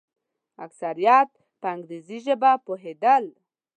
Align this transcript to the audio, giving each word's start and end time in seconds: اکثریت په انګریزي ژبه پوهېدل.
اکثریت 0.65 1.29
په 1.61 1.67
انګریزي 1.75 2.17
ژبه 2.25 2.51
پوهېدل. 2.65 3.23